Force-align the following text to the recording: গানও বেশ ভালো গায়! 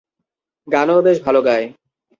গানও 0.67 0.97
বেশ 1.01 1.17
ভালো 1.25 1.39
গায়! 1.41 1.65